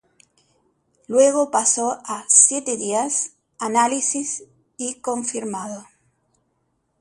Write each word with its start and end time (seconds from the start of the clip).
Luego 1.07 1.51
pasó 1.51 1.99
a 2.05 2.25
"Siete 2.27 2.75
Días", 2.75 3.33
"Análisis" 3.59 4.45
y 4.75 4.95
"Confirmado". 4.95 5.85